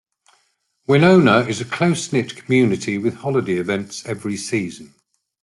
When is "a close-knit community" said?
1.61-2.97